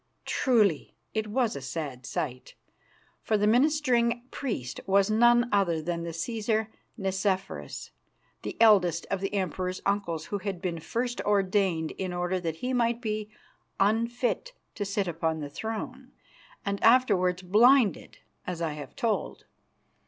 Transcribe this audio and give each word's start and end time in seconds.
Truly 0.25 0.95
it 1.13 1.27
was 1.27 1.55
a 1.55 1.61
sad 1.61 2.07
sight, 2.07 2.55
for 3.21 3.37
the 3.37 3.45
ministering 3.45 4.23
priest 4.31 4.79
was 4.87 5.11
none 5.11 5.47
other 5.51 5.79
than 5.79 6.01
the 6.01 6.09
Cæsar 6.09 6.69
Nicephorus, 6.97 7.91
the 8.41 8.57
eldest 8.59 9.05
of 9.11 9.21
the 9.21 9.31
Emperor's 9.31 9.79
uncles, 9.85 10.25
who 10.25 10.39
had 10.39 10.59
been 10.59 10.79
first 10.79 11.21
ordained 11.21 11.91
in 11.99 12.13
order 12.13 12.39
that 12.39 12.55
he 12.65 12.73
might 12.73 12.99
be 12.99 13.29
unfit 13.79 14.53
to 14.73 14.85
sit 14.85 15.07
upon 15.07 15.39
the 15.39 15.51
throne, 15.51 16.11
and 16.65 16.83
afterwards 16.83 17.43
blinded, 17.43 18.17
as 18.47 18.59
I 18.59 18.71
have 18.73 18.95
told. 18.95 19.45